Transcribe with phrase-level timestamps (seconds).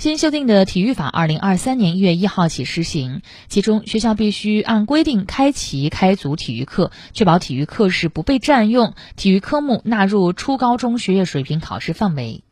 [0.00, 3.20] 新修订的体育法，二零二三年一月一号起施行。
[3.48, 12.42] 其中，学校必须按规定开齐开足体育课，确保体育课时不被占用，体育科目纳入初高中学业水平考试范围。